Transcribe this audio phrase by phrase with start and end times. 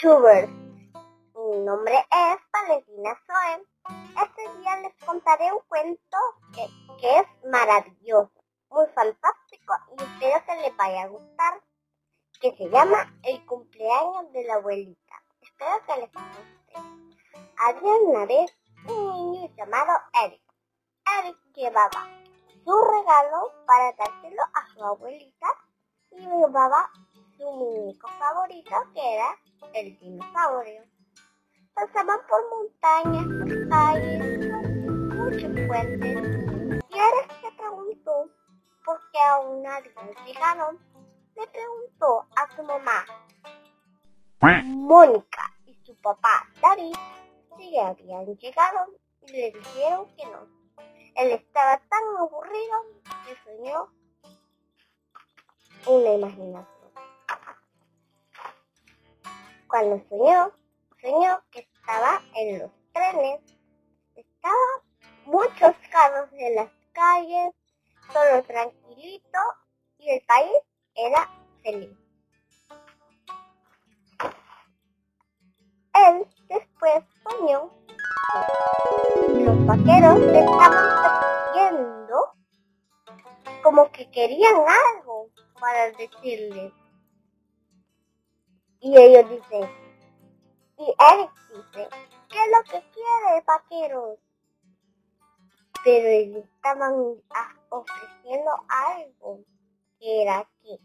[0.00, 0.48] SoWitTubers.
[1.34, 3.66] Mi nombre es Valentina Zoe.
[4.22, 6.16] Este día les contaré un cuento
[6.54, 6.66] que,
[7.00, 8.32] que es maravilloso,
[8.70, 11.62] muy fantástico y espero que les vaya a gustar,
[12.40, 15.22] que se llama El cumpleaños de la abuelita.
[15.42, 17.50] Espero que les guste.
[17.58, 18.56] Había una vez
[18.86, 19.92] un niño llamado
[20.24, 20.42] Eric.
[21.18, 22.08] Eric llevaba
[22.64, 25.48] su regalo para dárselo a su abuelita
[26.12, 26.90] y llevaba
[27.36, 29.36] su muñeco favorito que era
[29.74, 30.82] el dinosaurio.
[31.74, 34.50] Pasaban por montañas, por calles,
[35.14, 36.40] muchos puentes
[36.90, 38.28] y Eric se preguntó
[38.84, 39.92] por qué aún nadie
[40.26, 40.78] llegaron.
[41.36, 43.04] Le preguntó a su mamá,
[44.64, 46.94] Mónica y su papá David
[47.56, 48.86] si habían llegado
[49.22, 50.46] y le dijeron que no.
[51.16, 52.76] Él estaba tan aburrido
[53.26, 53.88] que soñó
[55.86, 56.79] una imaginación.
[59.70, 60.50] Cuando soñó,
[61.00, 63.40] soñó que estaba en los trenes,
[64.16, 64.56] estaba
[65.26, 67.54] muchos carros en las calles,
[68.12, 69.38] todo tranquilito
[69.98, 70.50] y el país
[70.96, 71.30] era
[71.62, 71.96] feliz.
[75.94, 77.70] Él después soñó
[79.28, 80.88] que los vaqueros estaban
[81.52, 82.32] persiguiendo
[83.62, 84.56] como que querían
[84.96, 86.72] algo para decirle.
[88.82, 89.70] Y ellos dicen,
[90.78, 91.88] y Eric dice,
[92.30, 94.18] ¿qué es lo que quiere, vaqueros?
[95.84, 96.94] Pero ellos estaban
[97.68, 99.40] ofreciendo algo,
[99.98, 100.78] que era que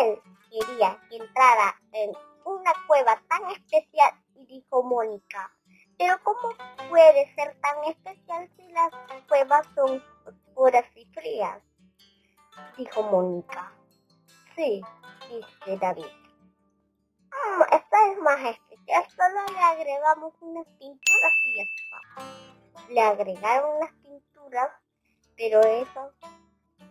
[0.00, 2.12] él quería que entrara en
[2.44, 5.52] una cueva tan especial y dijo Mónica,
[5.98, 6.54] pero ¿cómo
[6.88, 8.92] puede ser tan especial si las
[9.28, 11.60] cuevas son oscuras y frías?
[12.76, 13.72] Dijo Mónica.
[14.54, 14.82] Sí,
[15.28, 16.06] dice David.
[17.46, 22.88] Mm, esta es especial, solo le agregamos unas pinturas y ya está.
[22.88, 24.70] Le agregaron unas pinturas,
[25.36, 26.12] pero eso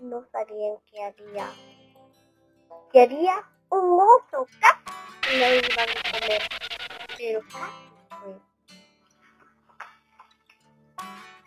[0.00, 1.50] no sabían que había.
[2.92, 6.42] Que había un oso, casi lo iban a comer,
[7.16, 8.40] pero casi fue.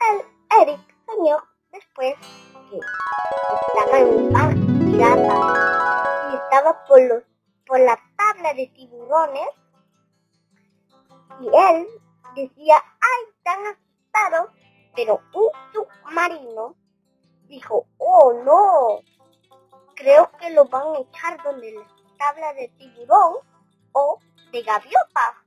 [0.10, 1.38] El Eric soñó
[1.72, 2.16] después
[2.70, 2.80] que
[3.78, 5.36] estaba en un bar pirata
[6.32, 7.24] y estaba por, los,
[7.72, 9.48] por la tabla de tiburones
[11.40, 11.88] y él
[12.36, 14.52] decía, ¡ay, tan asustado!
[14.94, 16.76] Pero un submarino
[17.48, 19.00] dijo, ¡oh no!
[19.96, 21.88] Creo que lo van a echar donde la
[22.18, 23.38] tabla de tiburón
[23.94, 24.20] o
[24.52, 25.46] de gaviota.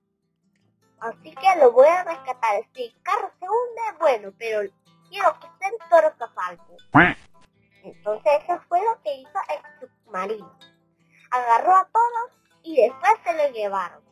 [1.01, 2.65] Así que lo voy a rescatar.
[2.73, 4.63] Si el carro se hunde, bueno, pero
[5.11, 6.75] quiero que estén todos a salvo.
[7.83, 10.74] Entonces eso fue lo que hizo el submarino.
[11.35, 12.31] Agarró a todos
[12.63, 14.05] y después se lo llevaron.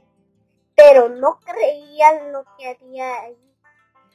[0.74, 3.56] Pero no creían lo que había ahí.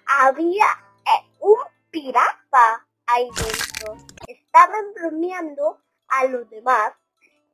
[0.06, 1.58] Había eh, un
[1.90, 3.96] pirata ahí dentro.
[4.28, 6.92] Estaban bromeando a los demás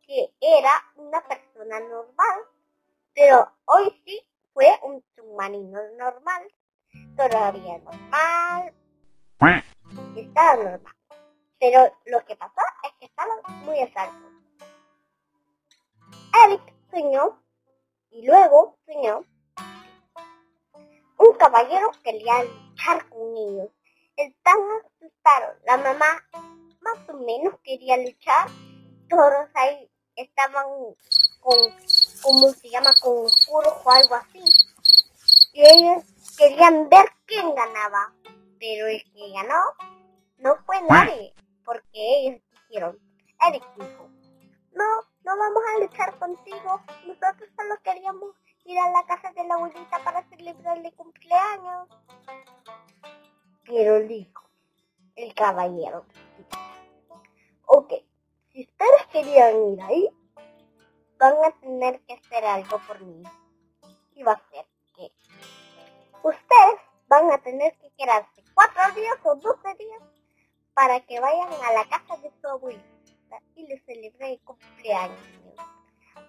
[0.07, 2.39] que era una persona normal.
[3.13, 4.25] Pero hoy sí
[4.55, 6.51] fue un submarino normal.
[7.15, 8.73] Todavía normal.
[10.15, 10.95] Estaba normal.
[11.59, 14.32] Pero lo que pasó es que estaban muy asaltos.
[16.45, 16.61] Eric
[16.91, 17.39] soñó
[18.09, 19.23] y luego soñó
[21.23, 23.69] un caballero quería luchar con ellos.
[24.17, 25.57] Están asustados.
[25.65, 26.21] La mamá
[26.81, 28.49] más o menos quería luchar.
[29.09, 30.65] Todos ahí estaban
[31.39, 31.57] con,
[32.21, 32.93] ¿cómo se llama?
[33.01, 34.43] Con o algo así.
[35.53, 36.03] Y ellos
[36.37, 38.13] querían ver quién ganaba.
[38.59, 39.61] Pero el que ganó
[40.37, 41.33] no fue nadie.
[41.63, 42.99] Porque ellos dijeron,
[43.47, 44.09] Eric dijo,
[44.75, 46.81] no, no vamos a luchar contigo.
[47.05, 48.35] Nosotros solo queríamos
[48.65, 51.89] ir a la casa de la abuelita para celebrarle cumpleaños.
[53.65, 54.43] Pero dijo
[55.15, 56.05] el caballero,
[57.65, 57.93] ok,
[58.51, 60.09] si ustedes querían ir ahí,
[61.17, 63.23] van a tener que hacer algo por mí.
[64.15, 64.65] Y va a ser
[64.95, 65.11] que
[66.23, 70.01] ustedes van a tener que quedarse cuatro días o doce días
[70.73, 73.02] para que vayan a la casa de su abuelita
[73.55, 75.17] y le celebre el cumpleaños.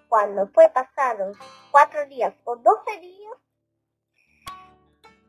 [0.09, 1.33] Cuando fue pasado
[1.71, 3.33] cuatro días o doce días,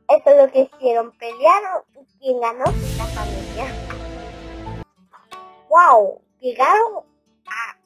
[0.08, 4.84] eso es lo que hicieron, pelearon y quien ganó fue la familia.
[5.68, 6.22] ¡Wow!
[6.38, 7.04] Llegaron
[7.46, 7.76] a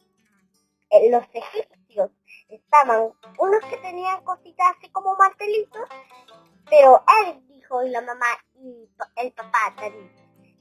[0.91, 2.11] eh, los egipcios.
[2.49, 5.89] Estaban unos que tenían cositas así como martelitos,
[6.69, 10.11] pero él dijo y la mamá y el papá David,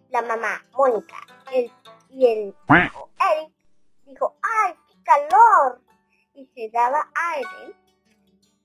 [0.09, 1.17] la mamá Mónica
[1.51, 1.71] el,
[2.09, 3.53] y el Eric
[4.05, 5.81] dijo, ¡ay, qué calor!
[6.39, 7.75] y se daba aire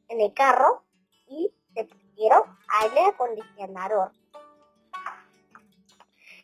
[0.09, 0.85] en el carro
[1.27, 2.43] y se pusieron
[2.81, 4.13] aire acondicionador.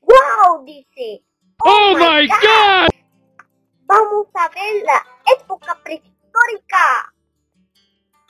[0.02, 0.64] ¡Wow!
[0.64, 1.25] Dice.
[1.64, 2.88] ¡Oh, my God!
[3.82, 5.06] Vamos a ver la
[5.37, 7.14] época prehistórica.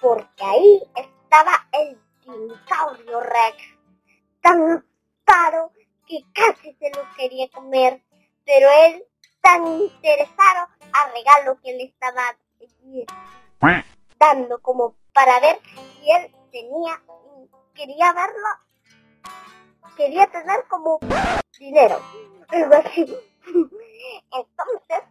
[0.01, 3.79] Porque ahí estaba el dinosaurio Rex,
[4.43, 5.73] tan asustado
[6.07, 8.03] que casi se lo quería comer,
[8.45, 9.05] pero él
[9.41, 12.37] tan interesado al regalo que le estaba
[14.19, 17.03] dando como para ver si él tenía,
[17.75, 18.49] quería verlo,
[19.97, 20.99] quería tener como
[21.59, 22.01] dinero.
[24.33, 25.03] Entonces,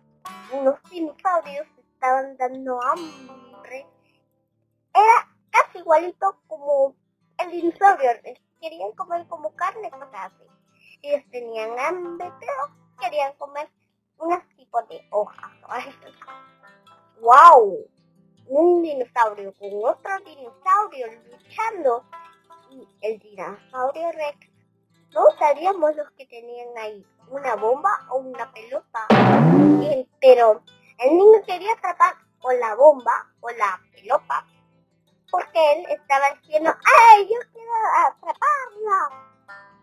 [0.64, 3.88] los dinosaurios estaban dando hambre.
[4.94, 6.96] Era casi igualito como
[7.38, 8.12] el dinosaurio.
[8.60, 10.44] Querían comer como carne, cosas así.
[11.02, 13.70] Ellos tenían hambre, pero querían comer
[14.18, 15.52] unos tipos de hojas.
[17.22, 17.88] ¡Wow!
[18.48, 22.06] Un dinosaurio con otro dinosaurio luchando.
[22.70, 24.48] Y el dinosaurio Rex.
[25.12, 29.08] No sabíamos los que tenían ahí una bomba o una pelota.
[30.22, 30.62] pero
[31.00, 34.46] el niño quería atrapar o la bomba o la pelota.
[35.32, 37.72] Porque él estaba diciendo, ¡ay, yo quiero
[38.08, 39.30] atraparla!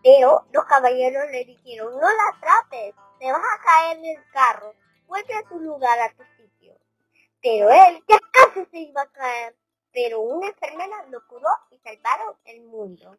[0.03, 4.73] Pero los caballeros le dijeron, no la atrapes, te vas a caer en el carro,
[5.05, 6.77] vuelve a tu lugar, a tu sitio.
[7.41, 9.55] Pero él ya casi se iba a caer,
[9.91, 13.17] pero una enfermera lo curó y salvaron el mundo.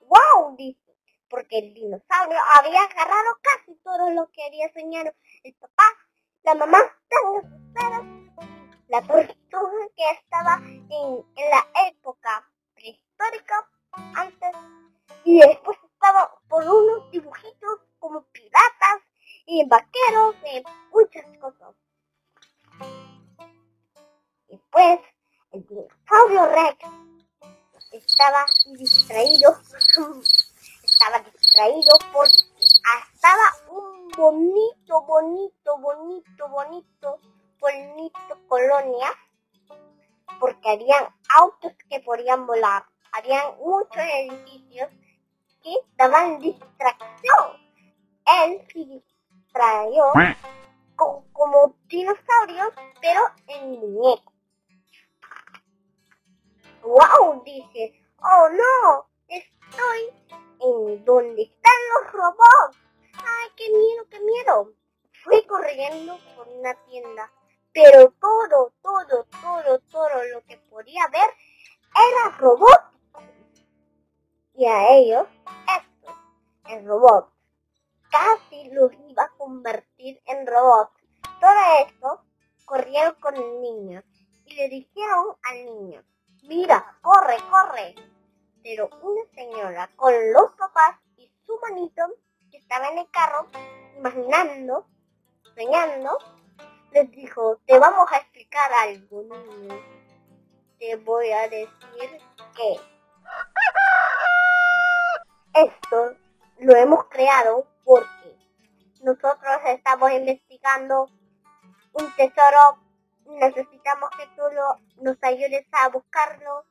[0.00, 0.56] ¡Wow!
[0.56, 0.96] dice,
[1.28, 5.12] porque el dinosaurio había agarrado casi todo lo que había soñado
[5.44, 5.84] el papá,
[6.42, 6.78] la mamá,
[8.88, 13.68] la tortuga que estaba en, en la época prehistórica
[14.14, 14.52] antes
[15.24, 19.02] y después estaba por unos dibujitos como piratas
[19.46, 20.62] y vaqueros y
[20.92, 21.74] muchas cosas.
[24.48, 25.00] Después
[25.52, 26.78] el dinosaurio Rex
[27.92, 28.44] estaba
[28.78, 29.56] distraído,
[30.82, 32.32] estaba distraído porque
[33.14, 37.20] estaba un bonito, bonito, bonito, bonito,
[37.58, 39.10] bonito colonia,
[40.38, 44.88] porque habían autos que podían volar, habían muchos edificios
[45.62, 47.67] que daban distracción.
[48.28, 50.12] Él se distrayó
[51.32, 54.32] como dinosaurios, pero en muñeco.
[56.82, 57.42] ¡Wow!
[57.44, 59.08] Dice, ¡oh no!
[59.28, 60.12] Estoy
[60.60, 62.78] en donde están los robots.
[63.14, 64.72] ¡Ay, qué miedo, qué miedo!
[65.24, 67.30] Fui corriendo por una tienda,
[67.72, 71.30] pero todo, todo, todo, todo lo que podía ver
[71.94, 72.80] era robot.
[74.54, 75.26] Y a ellos,
[75.76, 76.14] estos,
[76.68, 77.32] el robot,
[78.10, 80.92] casi los iba a convertir en robots.
[81.40, 82.22] Todo esto
[82.64, 84.02] corrieron con el niño
[84.44, 86.02] y le dijeron al niño,
[86.44, 87.94] mira, corre, corre.
[88.62, 92.02] Pero una señora con los papás y su manito
[92.50, 93.46] que estaba en el carro,
[93.96, 94.86] imaginando,
[95.54, 96.18] soñando,
[96.92, 99.74] les dijo, te vamos a explicar algo, niño.
[100.78, 102.20] Te voy a decir
[102.54, 102.80] que
[105.54, 106.16] esto
[106.58, 108.36] lo hemos creado porque
[109.02, 111.08] nosotros estamos investigando
[111.94, 112.78] un tesoro
[113.24, 116.66] necesitamos que tú lo, nos ayudes a buscarlo.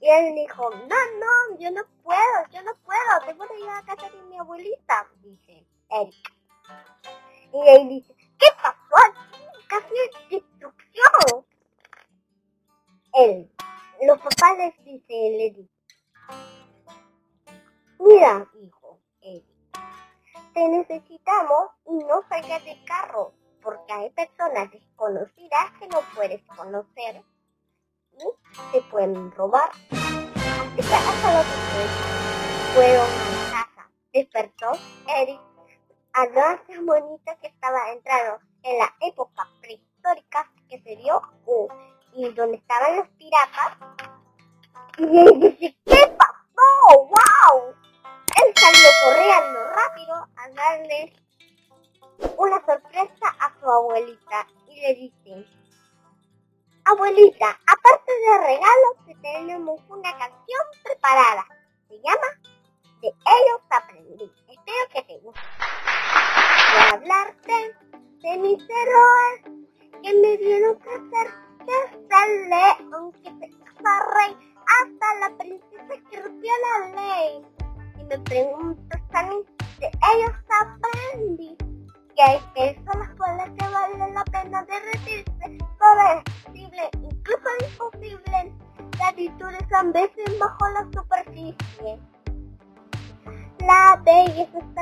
[0.00, 3.82] Y él dijo, no, no, yo no puedo, yo no puedo, tengo que ir a
[3.82, 6.32] casa de mi abuelita, dice Eric.
[7.52, 9.14] Y él dice, ¿qué pasó?
[9.68, 11.46] Casi es destrucción.
[13.14, 13.52] Él,
[14.06, 15.70] los papás les dice, le dice,
[17.98, 18.81] mira, hijo,
[20.52, 23.32] te necesitamos y no salgas de carro
[23.62, 27.22] porque hay personas desconocidas que no puedes conocer
[28.12, 29.70] y te pueden robar.
[30.78, 32.92] Hasta lo que
[33.50, 33.90] casa.
[34.12, 34.72] Despertó
[35.16, 35.40] Eric
[36.14, 41.22] a dos monito que estaba entrando en la época prehistórica que se dio
[42.14, 43.78] y donde estaban los piratas.
[44.98, 47.08] Y él dice, ¿qué pasó?
[47.08, 47.74] ¡Wow!
[48.36, 51.12] Él salió corriendo rápido a darle
[52.36, 55.46] una sorpresa a su abuelita y le dice,
[56.84, 61.46] Abuelita, aparte de regalos, tenemos una canción preparada.
[61.88, 62.26] Se llama
[63.00, 64.32] De ellos aprendí.
[64.48, 65.11] Espero que te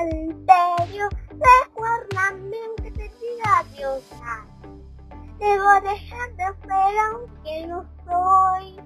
[0.04, 1.08] belleza está el imperio,
[2.76, 4.46] que te diga diosa.
[5.38, 8.80] Debo dejar de ser aunque no soy.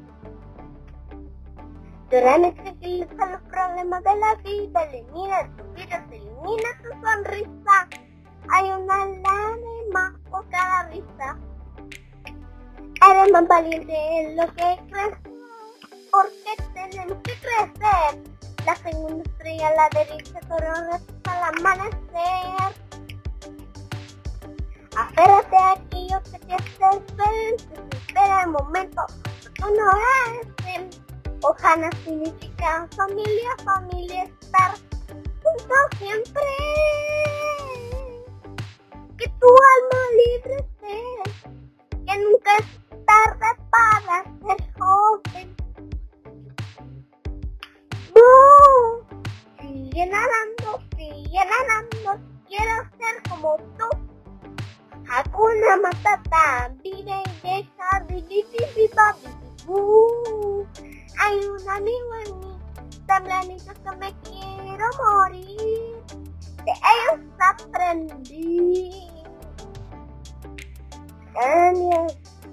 [2.10, 7.88] Llorar tranquiliza los problemas de la vida, elimina tu vida, elimina tu sonrisa.
[8.50, 11.38] Hay una lágrima por cada risa.
[13.10, 15.18] Eres más valiente en lo que crees,
[16.10, 18.33] porque tenemos que crecer.
[18.64, 22.74] La segunda estrella a la derecha, corona el amanecer.
[24.96, 29.06] Aférrate a aquello que te hace feliz, espera el momento
[29.72, 31.00] no es.
[31.42, 34.72] Ojana significa familia, familia, estar
[35.42, 36.42] juntos siempre.
[39.18, 41.24] Que tu alma libre sea,
[42.06, 42.66] que nunca es
[43.04, 45.56] tarde para ser joven.
[48.14, 48.53] No,
[49.74, 53.88] sigue nadando, sigue nadando, quiero ser como tú.
[55.10, 57.22] Hakuna Matata, vive
[58.08, 58.90] vivi, vivi,
[61.18, 62.58] Hay un amigo en mí,
[63.06, 66.02] tan blanito que me quiero morir.
[66.64, 69.10] De ellos aprendí.
[71.34, 72.06] Daniel,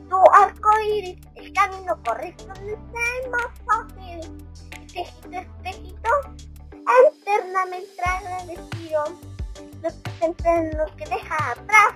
[0.10, 4.48] tu arco iris, el camino correcto donde sea más fácil.
[4.82, 6.10] Espejito, espejito,
[7.32, 9.04] eternamente agradecido.
[9.82, 11.94] Los que siempre los que deja atrás.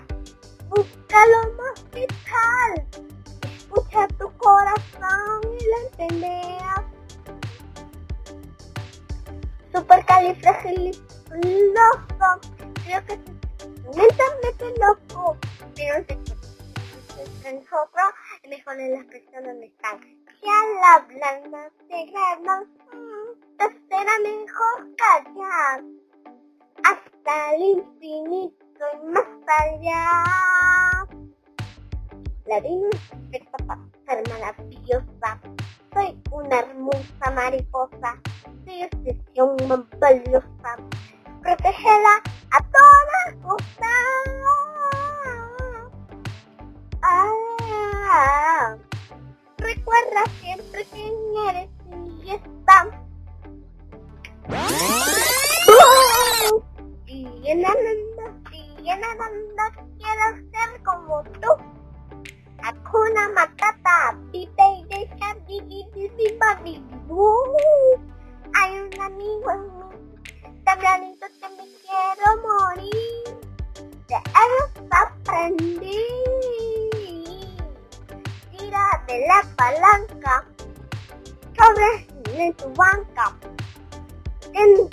[0.70, 2.88] Busca lo más vital.
[3.44, 6.86] Escucha tu corazón y lo entenderás.
[9.74, 12.40] Supercalifragilisticexpialidocious.
[12.86, 13.20] Creo que
[13.96, 15.38] mentalmente loco,
[15.76, 16.16] pero se
[17.54, 18.10] nosotros
[18.42, 20.02] es mejor en las personas donde están.
[20.42, 22.66] Ya la blanda se gana,
[23.58, 24.96] te será mejor
[27.26, 30.24] hasta el infinito y más allá.
[32.46, 33.00] La vida es
[33.32, 35.40] perfecta para ser maravillosa.
[35.94, 38.22] Soy una hermosa mariposa.
[38.66, 40.78] Soy obsesión más valiosa.
[41.42, 43.90] Protégela a todas costas.
[47.02, 48.76] Ah,
[49.58, 51.14] recuerda siempre quién
[51.50, 51.70] eres
[52.24, 53.06] y está.
[59.18, 59.64] Nadando,
[59.98, 61.52] quiero ser como tú.
[62.64, 64.88] Hakuna Matata, vive y
[68.54, 69.90] Hay un amigo en mí,
[70.64, 73.24] tan que me quiero morir.
[74.08, 76.04] De ellos aprendí.
[78.52, 80.34] Tira de la palanca,
[81.58, 81.90] sobre
[82.44, 83.38] en tu banca.
[84.54, 84.90] En un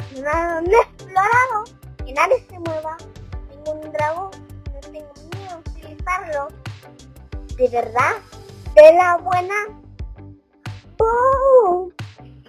[0.66, 1.64] explorado,
[2.04, 2.96] que nadie se mueva.
[3.92, 4.30] Dragón,
[4.72, 6.48] no tengo miedo de utilizarlo.
[7.56, 8.16] De verdad,
[8.74, 9.54] de la buena.
[10.98, 11.90] ¡Bum!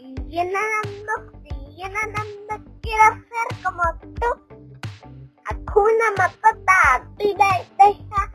[0.06, 3.84] Sigue nadando, sigue nadando, quiero ser como
[4.20, 4.30] tú.
[5.46, 8.32] Hakuna Matata, y deja,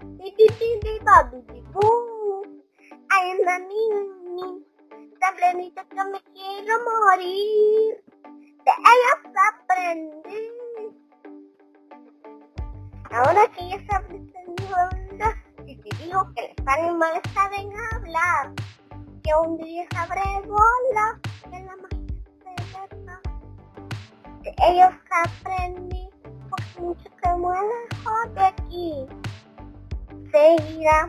[3.20, 4.64] en mí,
[5.18, 8.04] tan plenito que me quiero morir.
[13.38, 14.26] Ahora que ya sabes el
[15.64, 18.52] si te digo que los animales saben hablar,
[19.22, 23.20] que un día sabré volar, que la magia.
[24.42, 24.92] De ellos
[25.24, 26.10] aprendí,
[26.50, 29.06] porque mucho que lejos de aquí,
[30.32, 31.08] seguirá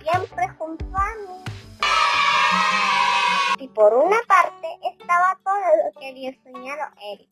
[0.00, 1.44] siempre junto a mí.
[3.58, 7.28] Y por una parte estaba todo lo que había soñado Eric.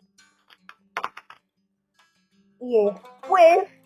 [2.60, 3.77] Y después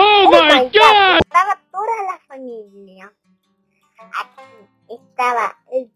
[0.00, 1.18] Oh, my god!
[1.18, 3.12] Estaba toda la familia.
[4.14, 5.90] Aquí estaba el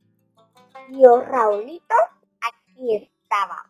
[0.88, 1.94] tío Raulito.
[2.40, 3.62] Aquí estaba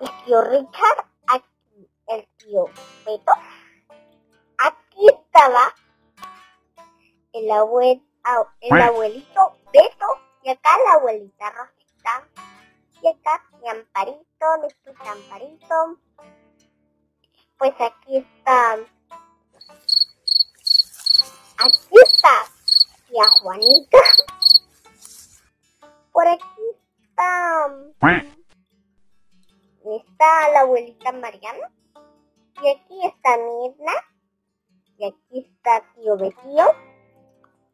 [0.00, 1.06] el tío Richard.
[1.26, 2.66] Aquí el tío
[3.06, 3.32] Beto.
[4.58, 5.74] Aquí estaba
[7.32, 8.02] el, abuel,
[8.60, 10.06] el abuelito Beto.
[10.42, 12.28] Y acá la abuelita Rosita.
[13.00, 15.96] Y acá mi Amparito, nuestro Amparito.
[17.56, 18.97] Pues aquí están
[21.60, 22.28] Aquí está
[23.08, 23.98] tía Juanita.
[26.12, 26.62] Por aquí
[27.00, 27.66] está...
[29.84, 31.68] Está la abuelita Mariana.
[32.62, 33.92] Y aquí está Mirna.
[34.98, 36.64] Y aquí está tío Betío.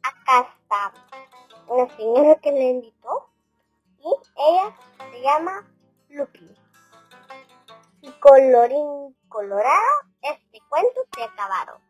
[0.02, 0.94] Acá está
[1.68, 3.28] una señora que le invitó.
[3.98, 4.74] Y ella
[5.10, 5.70] se llama
[6.08, 6.56] Lupi.
[8.00, 11.80] Y colorín colorado, este cuento se ha acabado.